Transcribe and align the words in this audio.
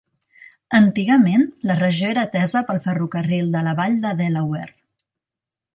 Antigament, 0.77 1.43
la 1.71 1.75
regió 1.81 2.09
era 2.15 2.23
atesa 2.29 2.65
pel 2.71 2.83
Ferrocarril 2.87 3.55
de 3.57 3.65
la 3.69 3.79
Vall 3.83 4.03
de 4.07 4.19
Delaware. 4.23 4.77